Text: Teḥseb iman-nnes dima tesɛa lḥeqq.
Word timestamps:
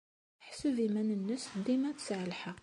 Teḥseb 0.39 0.77
iman-nnes 0.85 1.43
dima 1.65 1.91
tesɛa 1.97 2.25
lḥeqq. 2.31 2.59